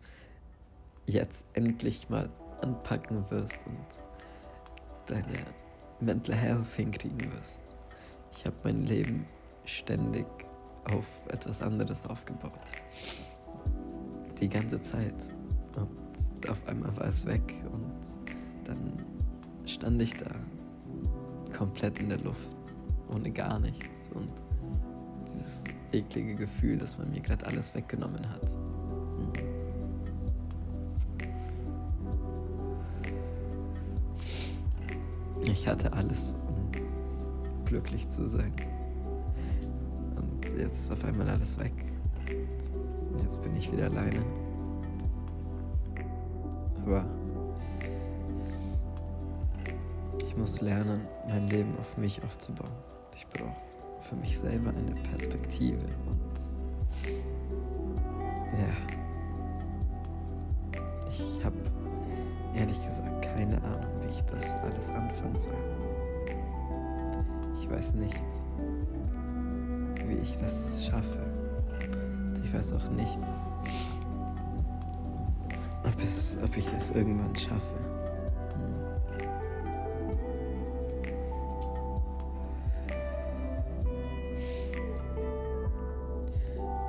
jetzt 1.07 1.47
endlich 1.55 2.09
mal 2.09 2.31
anpacken 2.63 3.31
wirst 3.31 3.67
und 3.67 3.87
deine 5.07 5.45
Mental 6.01 6.35
Health 6.35 6.75
hinkriegen 6.77 7.33
wirst. 7.33 7.63
Ich 8.33 8.47
habe 8.47 8.57
mein 8.65 8.83
Leben 8.83 9.27
ständig 9.65 10.27
auf 10.85 11.07
etwas 11.29 11.63
anderes 11.63 12.07
aufgebaut. 12.07 12.73
Die 14.41 14.49
ganze 14.49 14.81
Zeit. 14.81 15.35
Und 15.77 16.51
auf 16.51 16.67
einmal 16.67 16.97
war 16.97 17.07
es 17.07 17.27
weg 17.27 17.65
und 17.73 17.93
dann 18.65 18.93
stand 19.67 20.01
ich 20.03 20.15
da 20.15 20.27
komplett 21.57 21.99
in 21.99 22.09
der 22.09 22.19
Luft, 22.19 22.77
ohne 23.13 23.31
gar 23.31 23.59
nichts 23.59 24.11
und 24.15 24.33
dieses 25.25 25.65
eklige 25.93 26.35
Gefühl, 26.35 26.79
dass 26.79 26.99
man 26.99 27.11
mir 27.11 27.21
gerade 27.21 27.47
alles 27.47 27.75
weggenommen 27.75 28.29
hat. 28.31 28.55
Ich 35.51 35.67
hatte 35.67 35.93
alles, 35.93 36.37
um 36.47 37.65
glücklich 37.65 38.09
zu 38.09 38.27
sein. 38.27 38.53
Jetzt 40.59 40.81
ist 40.81 40.91
auf 40.91 41.05
einmal 41.05 41.29
alles 41.29 41.57
weg. 41.61 41.73
Jetzt 43.23 43.41
bin 43.43 43.55
ich 43.55 43.71
wieder 43.71 43.85
alleine. 43.85 44.21
Aber 46.85 47.05
ich 50.27 50.37
muss 50.37 50.61
lernen, 50.61 51.03
mein 51.29 51.47
Leben 51.47 51.77
auf 51.79 51.97
mich 51.97 52.23
aufzubauen. 52.25 52.73
Ich 53.15 53.27
brauche 53.29 53.55
für 54.01 54.17
mich 54.17 54.37
selber 54.37 54.71
eine 54.71 55.01
Perspektive 55.03 55.85
und 56.07 56.39
ja, 58.53 58.88
weiß 72.69 72.81
auch 72.83 72.91
nicht, 72.91 73.21
ob, 75.85 76.03
es, 76.03 76.39
ob 76.43 76.57
ich 76.57 76.69
das 76.71 76.91
irgendwann 76.91 77.35
schaffe. 77.37 77.77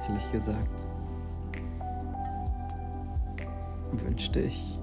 Ehrlich 0.08 0.32
gesagt, 0.32 0.86
wünschte 3.92 4.42
ich, 4.42 4.80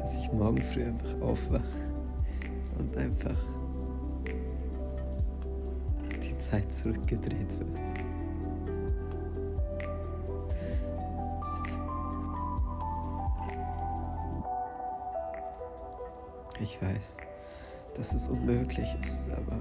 dass 0.00 0.16
ich 0.16 0.32
morgen 0.32 0.62
früh 0.62 0.84
einfach 0.84 1.20
aufwache 1.20 1.64
und 2.78 2.96
einfach 2.96 3.38
Zeit 6.54 6.72
zurückgedreht 6.72 7.58
wird. 7.58 7.68
Ich 16.60 16.80
weiß, 16.80 17.16
dass 17.96 18.14
es 18.14 18.28
unmöglich 18.28 18.88
ist, 19.04 19.32
aber 19.32 19.58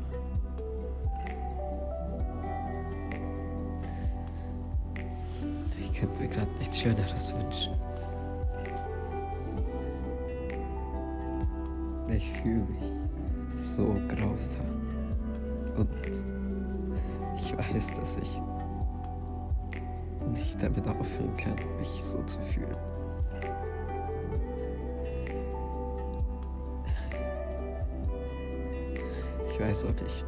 ich 5.79 5.99
könnte 5.99 6.19
mir 6.19 6.27
gerade 6.27 6.51
nichts 6.60 6.79
Schöneres 6.79 7.34
wünschen. 7.36 7.73
Ich 12.15 12.32
fühle 12.34 12.65
mich 12.65 12.91
so 13.56 13.95
grausam. 14.08 14.84
Und 15.75 15.89
ich 17.54 17.76
weiß, 17.76 17.94
dass 17.94 18.18
ich 18.18 18.42
nicht 20.32 20.62
damit 20.62 20.88
aufhören 20.88 21.36
kann, 21.38 21.56
mich 21.78 22.04
so 22.04 22.22
zu 22.24 22.42
fühlen. 22.42 22.76
Ich 29.50 29.60
weiß 29.60 29.86
auch 29.86 30.02
nicht, 30.02 30.28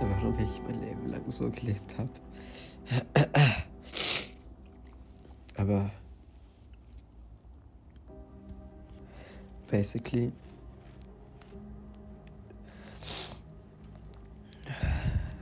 warum 0.00 0.38
ich 0.38 0.62
mein 0.62 0.80
Leben 0.80 1.08
lang 1.08 1.22
so 1.28 1.50
gelebt 1.50 1.96
habe. 1.98 2.10
Aber 5.56 5.90
basically 9.68 10.32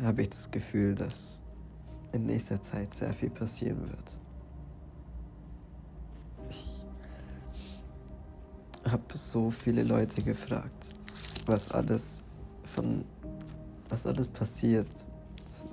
habe 0.03 0.23
ich 0.23 0.31
das 0.31 0.51
Gefühl, 0.51 0.95
dass 0.95 1.43
in 2.13 2.27
nächster 2.27 2.61
Zeit 2.61 2.95
sehr 2.95 3.13
viel 3.13 3.31
passieren 3.31 3.81
wird. 3.89 4.19
Ich 6.49 6.81
habe 8.91 9.19
so 9.19 9.51
viele 9.51 9.83
Leute 9.83 10.23
gefragt, 10.23 10.95
was 11.47 11.71
alles 11.71 12.25
von 12.75 13.05
was 13.89 14.07
alles 14.07 14.29
passiert 14.29 14.89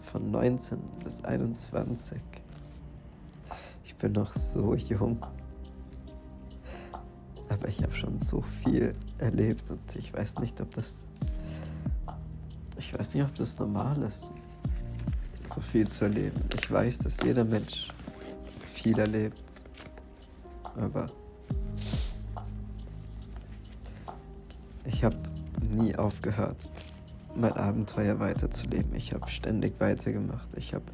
von 0.02 0.32
19 0.32 0.80
bis 1.04 1.24
21. 1.24 2.22
Ich 3.84 3.96
bin 3.96 4.14
noch 4.14 4.34
so 4.34 4.74
jung. 4.76 5.18
Aber 7.50 7.68
ich 7.68 7.84
habe 7.84 7.94
schon 7.94 8.20
so 8.20 8.42
viel 8.42 8.96
erlebt 9.18 9.70
und 9.70 9.96
ich 9.96 10.14
weiß 10.14 10.40
nicht, 10.40 10.60
ob 10.62 10.74
das 10.74 11.06
ich 12.78 12.98
weiß 12.98 13.16
nicht, 13.16 13.24
ob 13.24 13.36
das 13.36 13.58
normal 13.58 14.02
ist, 14.04 14.32
so 15.46 15.62
viel 15.62 15.88
zu 15.88 16.06
erleben. 16.06 16.42
Ich 16.56 16.72
weiß, 16.72 17.00
dass 17.00 17.22
jeder 17.24 17.44
Mensch 17.44 17.90
viel 18.74 18.98
erlebt, 18.98 19.40
aber 20.76 21.10
ich 24.86 25.04
habe 25.04 25.18
nie 25.72 25.96
aufgehört, 25.96 26.70
mein 27.36 27.54
Abenteuer 27.54 28.20
weiterzuleben. 28.20 28.94
Ich 28.96 29.14
habe 29.14 29.30
ständig 29.30 29.80
weitergemacht. 29.80 30.58
Ich 30.58 30.74
habe 30.74 30.86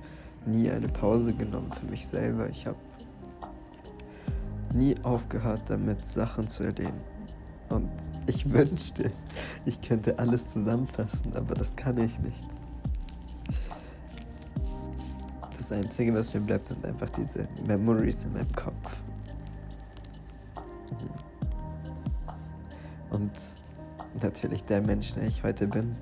nie 0.45 0.69
eine 0.69 0.87
Pause 0.87 1.33
genommen 1.33 1.71
für 1.71 1.85
mich 1.85 2.07
selber. 2.07 2.49
Ich 2.49 2.65
habe 2.65 2.77
nie 4.73 4.95
aufgehört 5.03 5.61
damit, 5.67 6.07
Sachen 6.07 6.47
zu 6.47 6.63
erleben. 6.63 6.99
Und 7.71 7.89
ich 8.27 8.51
wünschte, 8.51 9.11
ich 9.65 9.81
könnte 9.81 10.19
alles 10.19 10.47
zusammenfassen, 10.47 11.33
aber 11.35 11.55
das 11.55 11.75
kann 11.75 11.97
ich 11.97 12.19
nicht. 12.19 12.43
Das 15.57 15.71
Einzige, 15.71 16.13
was 16.13 16.33
mir 16.33 16.41
bleibt, 16.41 16.67
sind 16.67 16.85
einfach 16.85 17.09
diese 17.11 17.47
Memories 17.65 18.25
in 18.25 18.33
meinem 18.33 18.51
Kopf. 18.51 19.01
Mhm. 20.91 21.09
Und 23.11 23.31
natürlich 24.21 24.63
der 24.65 24.81
Mensch, 24.81 25.13
der 25.13 25.23
ich 25.23 25.41
heute 25.43 25.67
bin. 25.67 25.95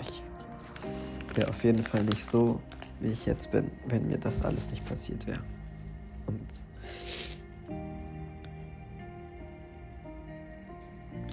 Ich 0.00 0.24
wäre 1.36 1.50
auf 1.50 1.62
jeden 1.62 1.84
Fall 1.84 2.02
nicht 2.02 2.24
so, 2.24 2.60
wie 3.00 3.08
ich 3.08 3.26
jetzt 3.26 3.52
bin, 3.52 3.70
wenn 3.88 4.08
mir 4.08 4.18
das 4.18 4.42
alles 4.42 4.70
nicht 4.70 4.84
passiert 4.84 5.26
wäre. 5.26 5.40
Und 6.26 6.65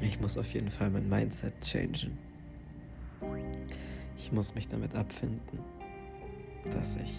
ich 0.04 0.20
muss 0.20 0.38
auf 0.38 0.54
jeden 0.54 0.70
Fall 0.70 0.90
mein 0.90 1.08
Mindset 1.08 1.54
changen. 1.62 2.18
Ich 4.18 4.32
muss 4.32 4.54
mich 4.54 4.68
damit 4.68 4.96
abfinden, 4.96 5.60
dass 6.72 6.98
ich 6.98 7.14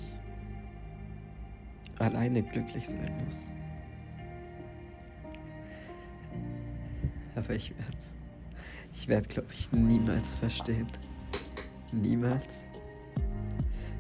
alleine 1.98 2.42
glücklich 2.42 2.86
sein 2.86 3.12
muss. 3.24 3.50
Aber 7.34 7.54
ich 7.54 7.76
werde, 7.76 7.96
ich 8.92 9.08
werde, 9.08 9.28
glaube 9.28 9.48
ich, 9.52 9.72
niemals 9.72 10.34
verstehen. 10.36 10.86
Niemals. 11.92 12.64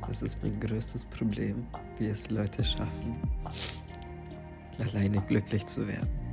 Das 0.06 0.22
ist 0.22 0.42
mein 0.42 0.60
größtes 0.60 1.06
Problem, 1.06 1.66
wie 1.98 2.06
es 2.06 2.30
Leute 2.30 2.62
schaffen, 2.62 3.16
alleine 4.80 5.22
glücklich 5.22 5.64
zu 5.64 5.88
werden. 5.88 6.23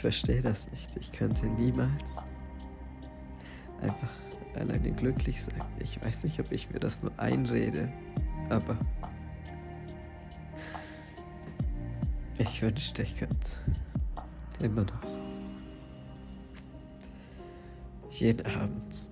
Ich 0.00 0.02
verstehe 0.02 0.40
das 0.40 0.70
nicht. 0.70 0.96
Ich 0.98 1.12
könnte 1.12 1.44
niemals 1.44 2.16
einfach 3.82 4.08
alleine 4.54 4.92
glücklich 4.92 5.42
sein. 5.42 5.62
Ich 5.78 6.02
weiß 6.02 6.24
nicht, 6.24 6.40
ob 6.40 6.50
ich 6.52 6.70
mir 6.70 6.80
das 6.80 7.02
nur 7.02 7.12
einrede, 7.18 7.92
aber 8.48 8.78
ich 12.38 12.62
wünschte, 12.62 13.02
ich 13.02 13.18
könnte 13.18 13.58
immer 14.58 14.84
noch 14.84 15.02
jeden 18.10 18.46
Abend 18.46 19.10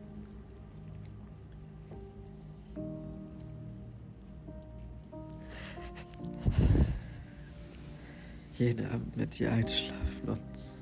jeden 8.57 8.87
Abend 8.87 9.19
mit 9.19 9.39
dir 9.39 9.53
einschlafen 9.53 10.31
und 10.31 10.78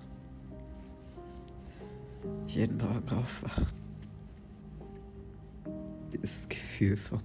jeden 2.49 2.79
Morgen 2.79 3.09
aufwachen. 3.11 3.67
Dieses 6.13 6.49
Gefühl 6.49 6.97
von 6.97 7.23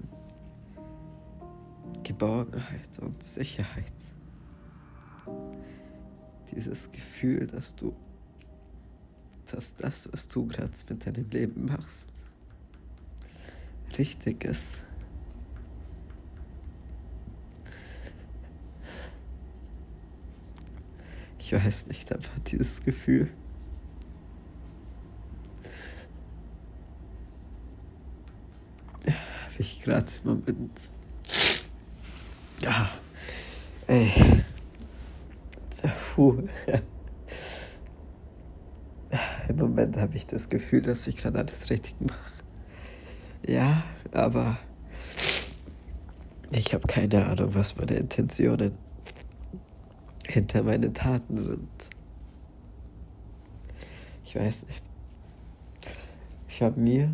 Geborgenheit 2.04 3.00
und 3.00 3.24
Sicherheit. 3.24 3.94
Dieses 6.52 6.92
Gefühl, 6.92 7.48
dass 7.48 7.76
du, 7.76 7.94
dass 9.52 9.76
das, 9.76 10.12
was 10.12 10.28
du 10.28 10.46
gerade 10.48 10.72
mit 10.90 11.06
deinem 11.06 11.30
Leben 11.30 11.66
machst, 11.66 12.10
richtig 13.98 14.44
ist. 14.44 14.80
Ich 21.54 21.54
weiß 21.66 21.88
nicht, 21.88 22.10
einfach 22.14 22.40
dieses 22.40 22.82
Gefühl. 22.82 23.30
Ja, 29.06 29.12
habe 29.12 29.51
ich 29.62 29.82
gerade 29.82 30.06
im 30.24 30.30
Moment. 30.30 30.91
Ja, 32.62 32.89
ey. 33.88 34.12
Zerfuhr. 35.69 36.43
Im 39.47 39.56
Moment 39.56 39.97
habe 39.97 40.15
ich 40.15 40.28
das 40.28 40.50
Gefühl, 40.50 40.82
dass 40.82 41.08
ich 41.08 41.17
gerade 41.17 41.39
alles 41.39 41.69
richtig 41.69 41.95
mache. 42.00 42.43
Ja, 43.45 43.84
aber 44.12 44.58
ich 46.52 46.74
habe 46.74 46.88
keine 46.88 47.26
Ahnung, 47.26 47.54
was 47.56 47.76
meine 47.78 47.95
Intentionen 47.95 48.74
hinter 50.28 50.63
meinen 50.63 50.93
Taten 50.93 51.38
sind. 51.38 51.69
Ich 54.24 54.36
weiß 54.36 54.67
nicht. 54.67 54.84
Ich 56.47 56.62
habe 56.62 56.80
mir 56.80 57.13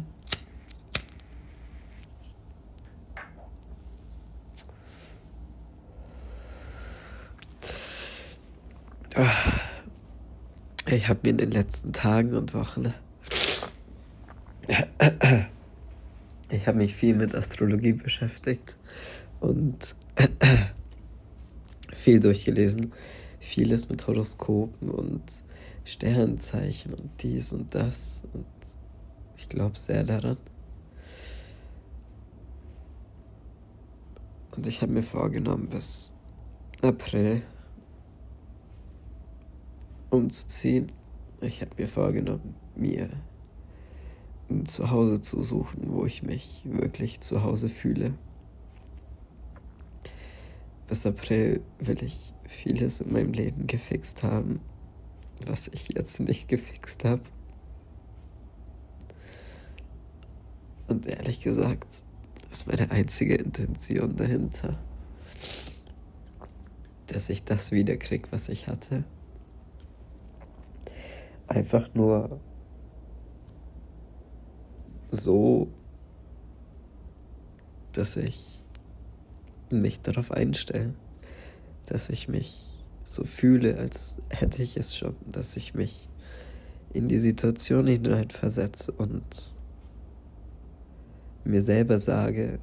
Ich 10.90 11.10
habe 11.10 11.20
mir 11.24 11.30
in 11.32 11.38
den 11.38 11.52
letzten 11.52 11.92
Tagen 11.92 12.36
und 12.36 12.54
Wochen 12.54 12.94
ich 16.50 16.68
habe 16.68 16.78
mich 16.78 16.96
viel 16.96 17.16
mit 17.16 17.36
Astrologie 17.36 17.94
beschäftigt 17.94 18.78
und 19.40 19.96
viel 21.94 22.20
durchgelesen. 22.20 22.94
Vieles 23.40 23.90
mit 23.90 24.06
Horoskopen 24.08 24.90
und 24.90 25.44
Sternzeichen 25.86 26.94
und 26.94 27.12
dies 27.22 27.54
und 27.54 27.74
das. 27.74 28.24
Und 28.34 28.46
ich 29.38 29.48
glaube 29.48 29.78
sehr 29.78 30.04
daran. 30.04 30.38
Und 34.56 34.68
ich 34.68 34.82
habe 34.82 34.92
mir 34.92 35.04
vorgenommen, 35.04 35.70
bis 35.70 36.14
April 36.82 37.44
umzuziehen. 40.10 40.88
Ich 41.42 41.62
habe 41.62 41.72
mir 41.78 41.88
vorgenommen, 41.88 42.56
mir 42.76 43.10
ein 44.50 44.66
Zuhause 44.66 45.22
zu 45.22 45.44
suchen, 45.44 45.84
wo 45.88 46.06
ich 46.06 46.24
mich 46.24 46.64
wirklich 46.66 47.20
zu 47.20 47.44
Hause 47.44 47.70
fühle 47.70 48.14
bis 50.88 51.06
April 51.06 51.62
will 51.80 52.02
ich 52.02 52.34
vieles 52.48 53.02
in 53.02 53.12
meinem 53.12 53.34
Leben 53.34 53.68
gefixt 53.68 54.24
haben, 54.24 54.62
was 55.46 55.68
ich 55.68 55.90
jetzt 55.94 56.20
nicht 56.20 56.48
gefixt 56.48 57.04
habe. 57.04 57.22
Und 60.88 61.06
ehrlich 61.06 61.42
gesagt, 61.42 62.04
ist 62.50 62.68
meine 62.68 62.90
einzige 62.92 63.36
Intention 63.36 64.16
dahinter, 64.16 64.80
dass 67.08 67.30
ich 67.30 67.44
das 67.44 67.72
wiederkrieg, 67.72 68.32
was 68.32 68.48
ich 68.48 68.68
hatte. 68.68 69.04
Einfach 71.48 71.94
nur 71.94 72.40
so, 75.10 75.70
dass 77.94 78.16
ich 78.18 78.62
mich 79.70 80.02
darauf 80.02 80.32
einstellen, 80.32 80.96
dass 81.86 82.10
ich 82.10 82.28
mich 82.28 82.84
so 83.04 83.24
fühle, 83.24 83.78
als 83.78 84.20
hätte 84.30 84.62
ich 84.62 84.78
es 84.78 84.96
schon, 84.96 85.14
dass 85.26 85.56
ich 85.56 85.74
mich 85.74 86.10
in 86.94 87.08
die 87.08 87.20
Situation 87.20 87.88
hineinversetze 87.88 88.92
und 88.92 89.56
mir 91.46 91.62
selber 91.62 92.00
sage, 92.00 92.60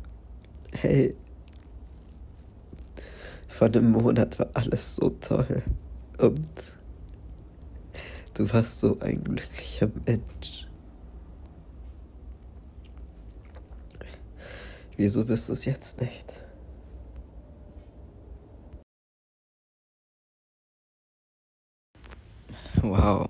hey, 0.72 1.14
vor 3.48 3.68
einem 3.68 3.92
Monat 3.92 4.38
war 4.38 4.48
alles 4.54 4.96
so 4.96 5.10
toll 5.10 5.62
und 6.18 6.50
du 8.34 8.52
warst 8.52 8.80
so 8.80 8.98
ein 9.00 9.22
glücklicher 9.22 9.90
Mensch. 10.06 10.68
Wieso 14.96 15.24
bist 15.24 15.48
du 15.48 15.52
es 15.54 15.64
jetzt 15.64 16.00
nicht? 16.00 16.44
Wow, 22.82 23.26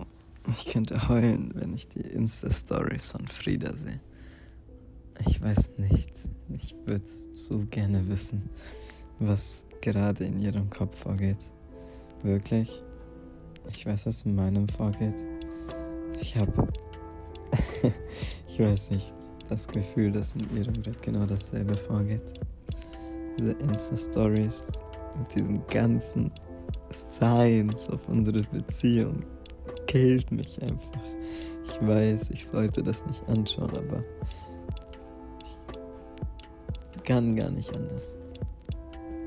ich 0.49 0.67
könnte 0.67 1.09
heulen, 1.09 1.53
wenn 1.55 1.75
ich 1.75 1.89
die 1.89 2.01
Insta-Stories 2.01 3.11
von 3.11 3.27
Frieda 3.27 3.75
sehe. 3.75 4.01
Ich 5.27 5.41
weiß 5.41 5.79
nicht, 5.79 6.11
ich 6.49 6.75
würde 6.85 7.05
zu 7.05 7.67
gerne 7.67 8.09
wissen, 8.09 8.51
was 9.19 9.63
gerade 9.81 10.25
in 10.25 10.41
ihrem 10.41 10.69
Kopf 10.71 10.99
vorgeht. 10.99 11.39
Wirklich? 12.23 12.83
Ich 13.71 13.87
weiß, 13.87 14.07
was 14.07 14.23
in 14.23 14.35
meinem 14.35 14.69
vorgeht. 14.69 15.15
Ich 16.21 16.37
habe, 16.37 16.69
ich 18.49 18.61
weiß 18.61 18.91
nicht, 18.91 19.15
das 19.49 19.69
Gefühl, 19.69 20.13
dass 20.13 20.35
in 20.35 20.57
ihrem 20.57 20.83
gerade 20.83 20.99
genau 21.03 21.27
dasselbe 21.27 21.77
vorgeht. 21.77 22.35
Diese 23.39 23.53
Insta-Stories 23.53 24.65
mit 25.19 25.35
diesen 25.35 25.67
ganzen 25.67 26.31
Signs 26.91 27.89
auf 27.91 28.09
unsere 28.09 28.43
Beziehung 28.43 29.25
killt 29.87 30.31
mich 30.31 30.63
einfach. 30.63 31.03
Ich 31.67 31.87
weiß, 31.87 32.31
ich 32.31 32.47
sollte 32.47 32.83
das 32.83 33.05
nicht 33.07 33.27
anschauen, 33.29 33.71
aber 33.71 34.03
ich 36.97 37.03
kann 37.05 37.35
gar 37.37 37.51
nicht 37.51 37.73
anders. 37.75 38.17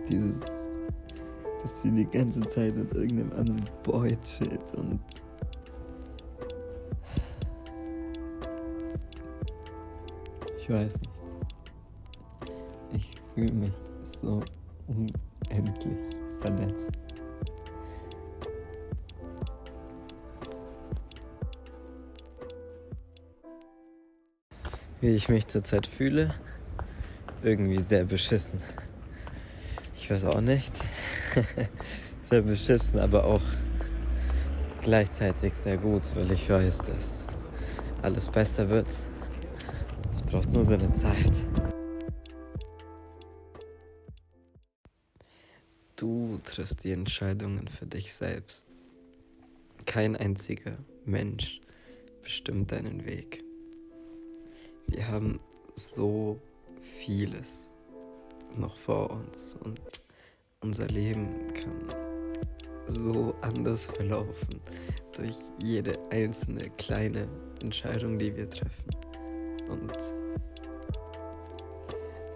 Dieses, 0.10 0.42
dass 1.68 1.82
sie 1.82 1.92
die 1.92 2.06
ganze 2.06 2.40
Zeit 2.48 2.78
mit 2.78 2.94
irgendeinem 2.94 3.34
anderen 3.34 3.66
Boy 3.84 4.18
chillt 4.24 4.74
und 4.76 5.02
ich 10.58 10.70
weiß 10.70 11.02
nicht. 11.02 11.12
Ich 12.94 13.16
fühle 13.36 13.52
mich 13.52 13.74
so 14.04 14.40
unendlich 14.88 16.16
verletzt. 16.40 16.92
wie 25.02 25.10
ich 25.10 25.30
mich 25.30 25.46
zurzeit 25.46 25.86
fühle. 25.86 26.34
Irgendwie 27.44 27.78
sehr 27.78 28.06
beschissen. 28.06 28.62
Ich 30.08 30.12
weiß 30.12 30.24
auch 30.24 30.40
nicht. 30.40 30.72
sehr 32.22 32.42
beschissen, 32.42 32.98
aber 32.98 33.26
auch 33.26 33.42
gleichzeitig 34.82 35.54
sehr 35.54 35.76
gut, 35.76 36.16
weil 36.16 36.32
ich 36.32 36.50
weiß, 36.50 36.78
dass 36.84 37.26
alles 38.04 38.30
besser 38.30 38.70
wird. 38.70 38.88
Es 40.10 40.22
braucht 40.22 40.50
nur 40.54 40.64
seine 40.64 40.94
Zeit. 40.94 41.44
Du 45.98 46.40
triffst 46.42 46.86
die 46.86 46.94
Entscheidungen 46.94 47.68
für 47.68 47.86
dich 47.86 48.14
selbst. 48.14 48.78
kein 49.86 50.16
einziger 50.16 50.78
Mensch 51.04 51.60
bestimmt 52.24 52.72
deinen 52.72 53.06
Weg. 53.06 53.44
Wir 54.88 55.10
haben 55.10 55.42
so 55.76 56.40
vieles 57.02 57.74
noch 58.56 58.76
vor 58.76 59.10
uns 59.12 59.58
und 59.64 59.80
unser 60.62 60.88
Leben 60.88 61.54
kann 61.54 61.94
so 62.88 63.36
anders 63.42 63.88
verlaufen 63.88 64.62
durch 65.16 65.36
jede 65.58 65.98
einzelne 66.10 66.70
kleine 66.78 67.28
Entscheidung, 67.62 68.18
die 68.18 68.36
wir 68.36 68.50
treffen. 68.50 68.96
Und 69.70 69.92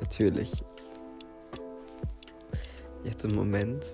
natürlich, 0.01 0.51
jetzt 3.03 3.23
im 3.23 3.35
Moment 3.35 3.85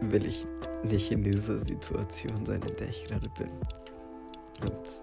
will 0.00 0.24
ich 0.24 0.46
nicht 0.84 1.12
in 1.12 1.22
dieser 1.22 1.58
Situation 1.58 2.46
sein, 2.46 2.62
in 2.62 2.76
der 2.76 2.88
ich 2.88 3.04
gerade 3.06 3.28
bin. 3.38 3.50
Und 4.62 5.02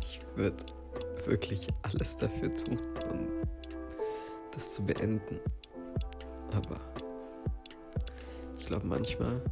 ich 0.00 0.20
würde 0.34 0.64
wirklich 1.26 1.66
alles 1.82 2.16
dafür 2.16 2.52
tun, 2.54 2.78
das 4.54 4.70
zu 4.70 4.84
beenden. 4.84 5.40
Aber 6.52 6.80
ich 8.58 8.66
glaube 8.66 8.86
manchmal, 8.86 9.42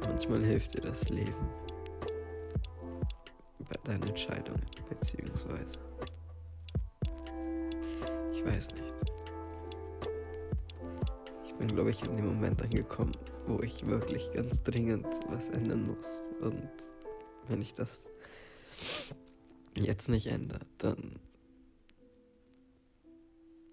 manchmal 0.00 0.42
hilft 0.44 0.74
dir 0.74 0.80
das 0.80 1.08
Leben 1.08 1.48
bei 3.68 3.76
deinen 3.84 4.02
Entscheidungen, 4.04 4.64
beziehungsweise 4.88 5.78
ich 8.32 8.44
weiß 8.44 8.72
nicht. 8.72 8.94
Ich 11.44 11.54
bin, 11.54 11.68
glaube 11.74 11.90
ich, 11.90 12.02
in 12.02 12.16
dem 12.16 12.26
Moment 12.26 12.62
angekommen, 12.62 13.14
wo 13.46 13.60
ich 13.60 13.86
wirklich 13.86 14.32
ganz 14.32 14.62
dringend 14.62 15.06
was 15.28 15.50
ändern 15.50 15.86
muss. 15.86 16.30
Und 16.40 16.70
wenn 17.48 17.60
ich 17.60 17.74
das 17.74 18.08
jetzt 19.74 20.08
nicht 20.08 20.28
ändere, 20.28 20.60
dann 20.78 21.18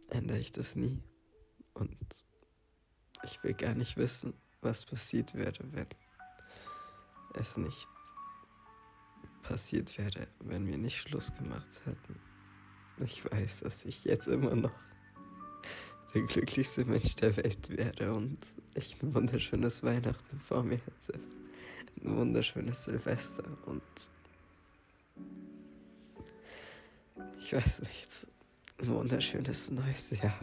ändere 0.09 0.39
ich 0.39 0.51
das 0.51 0.75
nie. 0.75 1.01
Und 1.73 1.97
ich 3.23 3.43
will 3.43 3.53
gar 3.53 3.75
nicht 3.75 3.97
wissen, 3.97 4.33
was 4.61 4.85
passiert 4.85 5.33
wäre, 5.35 5.59
wenn 5.71 5.87
es 7.35 7.57
nicht 7.57 7.89
passiert 9.43 9.97
wäre, 9.97 10.27
wenn 10.39 10.67
wir 10.67 10.77
nicht 10.77 10.97
Schluss 10.97 11.35
gemacht 11.35 11.81
hätten. 11.85 12.19
Ich 13.03 13.23
weiß, 13.29 13.61
dass 13.61 13.85
ich 13.85 14.03
jetzt 14.05 14.27
immer 14.27 14.55
noch 14.55 14.73
der 16.13 16.23
glücklichste 16.23 16.85
Mensch 16.85 17.15
der 17.15 17.35
Welt 17.37 17.69
wäre 17.69 18.13
und 18.13 18.39
ich 18.73 19.01
ein 19.01 19.13
wunderschönes 19.13 19.83
Weihnachten 19.83 20.39
vor 20.39 20.63
mir 20.63 20.77
hätte. 20.77 21.19
Ein 22.03 22.17
wunderschönes 22.17 22.85
Silvester 22.85 23.43
und 23.65 23.83
ich 27.39 27.53
weiß 27.53 27.81
nicht, 27.81 28.27
ein 28.79 28.87
wunderschönes 28.87 29.71
neues 29.71 30.11
Jahr. 30.11 30.39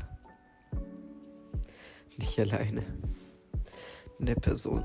Nicht 2.16 2.38
alleine. 2.38 2.84
Eine 4.20 4.34
Person 4.36 4.84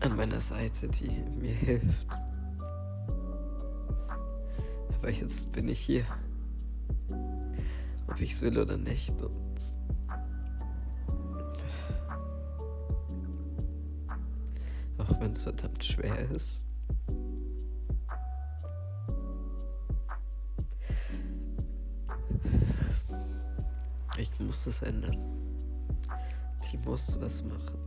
an 0.00 0.16
meiner 0.16 0.40
Seite, 0.40 0.88
die 0.88 1.10
mir 1.38 1.54
hilft. 1.54 2.08
Aber 4.98 5.10
jetzt 5.10 5.52
bin 5.52 5.68
ich 5.68 5.80
hier 5.80 6.04
ob 8.10 8.20
ich 8.20 8.32
es 8.32 8.42
will 8.42 8.58
oder 8.58 8.76
nicht. 8.76 9.22
Und 9.22 9.40
auch 14.98 15.20
wenn 15.20 15.32
es 15.32 15.42
verdammt 15.42 15.82
schwer 15.82 16.30
ist. 16.30 16.66
Muss 24.60 24.66
es 24.66 24.82
ändern. 24.82 25.16
Ich 26.62 26.78
muss 26.84 27.18
was 27.18 27.42
machen. 27.44 27.78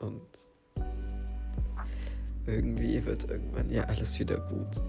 Und 0.00 0.50
irgendwie 2.44 3.06
wird 3.06 3.30
irgendwann 3.30 3.70
ja 3.70 3.84
alles 3.84 4.18
wieder 4.18 4.38
gut. 4.38 4.82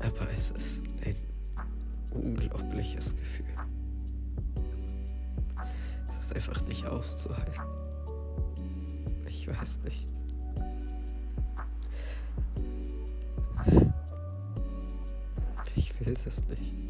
Aber 0.00 0.26
es 0.34 0.52
ist 0.52 0.84
ein 1.04 1.16
unglaubliches 2.14 3.14
Gefühl. 3.14 3.44
Es 6.08 6.16
ist 6.16 6.34
einfach 6.34 6.62
nicht 6.62 6.86
auszuhalten. 6.86 7.62
Ich 9.26 9.46
weiß 9.46 9.80
nicht. 9.84 10.08
Ich 15.76 16.00
will 16.00 16.16
das 16.24 16.48
nicht. 16.48 16.87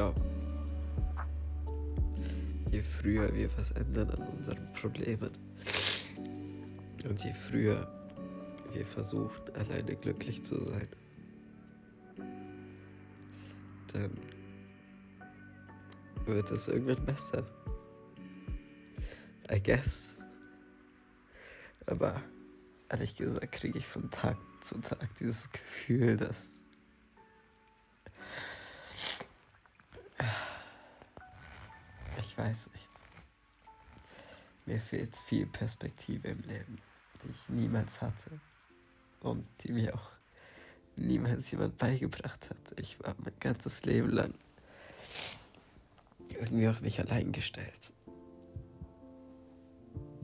Aber 0.00 0.14
ich 0.14 0.14
glaube, 0.14 0.20
je 2.70 2.82
früher 2.82 3.34
wir 3.34 3.50
was 3.56 3.72
ändern 3.72 4.10
an 4.10 4.28
unseren 4.28 4.72
Problemen 4.72 5.30
und 7.08 7.24
je 7.24 7.32
früher 7.32 7.92
wir 8.72 8.86
versuchen, 8.86 9.54
alleine 9.54 9.96
glücklich 9.96 10.44
zu 10.44 10.62
sein, 10.62 10.88
dann 13.92 14.16
wird 16.26 16.50
es 16.52 16.68
irgendwann 16.68 17.04
besser. 17.04 17.44
I 19.50 19.60
guess. 19.60 20.20
Aber 21.86 22.22
ehrlich 22.90 23.16
gesagt 23.16 23.50
kriege 23.50 23.78
ich 23.78 23.86
von 23.86 24.10
Tag 24.10 24.36
zu 24.60 24.78
Tag 24.80 25.12
dieses 25.16 25.50
Gefühl, 25.50 26.16
dass 26.18 26.52
weiß 32.38 32.70
nicht. 32.72 32.88
Mir 34.66 34.80
fehlt 34.80 35.16
viel 35.16 35.46
Perspektive 35.46 36.28
im 36.28 36.40
Leben, 36.42 36.78
die 37.22 37.30
ich 37.30 37.48
niemals 37.48 38.00
hatte 38.00 38.40
und 39.20 39.46
die 39.60 39.72
mir 39.72 39.94
auch 39.94 40.10
niemals 40.96 41.50
jemand 41.50 41.78
beigebracht 41.78 42.50
hat. 42.50 42.78
Ich 42.78 43.00
war 43.00 43.14
mein 43.18 43.32
ganzes 43.40 43.84
Leben 43.84 44.10
lang 44.10 44.34
irgendwie 46.28 46.68
auf 46.68 46.80
mich 46.80 47.00
allein 47.00 47.32
gestellt. 47.32 47.92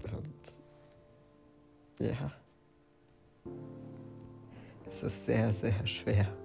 Und 0.03 0.35
ja, 1.99 2.33
es 4.87 5.03
ist 5.03 5.25
sehr, 5.25 5.53
sehr 5.53 5.87
schwer, 5.87 6.37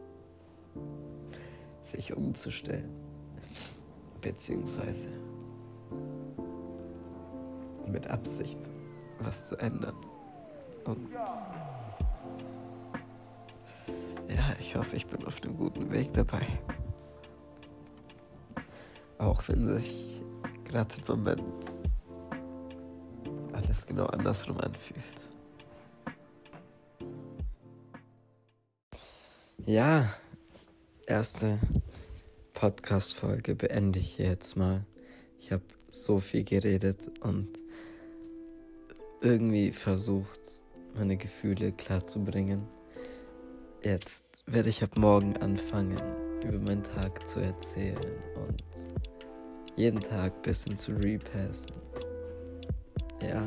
sich 1.83 2.13
umzustellen, 2.13 2.89
beziehungsweise 4.21 5.28
mit 7.87 8.07
Absicht 8.07 8.59
was 9.19 9.47
zu 9.47 9.57
ändern. 9.57 9.95
Und 10.85 11.09
ja, 14.29 14.55
ich 14.59 14.75
hoffe, 14.75 14.95
ich 14.95 15.07
bin 15.07 15.25
auf 15.25 15.41
dem 15.41 15.57
guten 15.57 15.91
Weg 15.91 16.13
dabei. 16.13 16.45
Auch 19.17 19.47
wenn 19.47 19.67
sich 19.67 20.21
gerade 20.65 20.95
im 20.97 21.15
Moment 21.15 21.43
alles 23.53 23.85
genau 23.85 24.05
andersrum 24.05 24.57
anfühlt. 24.59 25.03
Ja, 29.65 30.13
erste 31.05 31.59
Podcast-Folge 32.53 33.55
beende 33.55 33.99
ich 33.99 34.17
jetzt 34.17 34.55
mal. 34.55 34.85
Ich 35.39 35.51
habe 35.51 35.63
so 35.89 36.19
viel 36.19 36.43
geredet 36.43 37.11
und 37.21 37.47
irgendwie 39.21 39.71
versucht, 39.71 40.63
meine 40.95 41.17
Gefühle 41.17 41.71
klarzubringen. 41.71 42.63
Jetzt 43.83 44.43
werde 44.45 44.69
ich 44.69 44.83
ab 44.83 44.97
morgen 44.97 45.37
anfangen, 45.37 45.99
über 46.43 46.59
meinen 46.59 46.83
Tag 46.83 47.27
zu 47.27 47.39
erzählen 47.39 48.13
und 48.35 48.63
jeden 49.75 50.01
Tag 50.01 50.35
ein 50.35 50.41
bisschen 50.41 50.77
zu 50.77 50.91
repassen. 50.91 51.73
Ja. 53.21 53.41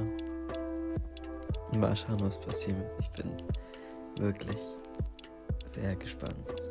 Mal 1.78 1.96
schauen, 1.96 2.20
was 2.20 2.38
passiert. 2.38 2.76
Ich 3.00 3.11
bin 3.11 3.31
wirklich 4.16 4.61
sehr 5.64 5.96
gespannt. 5.96 6.62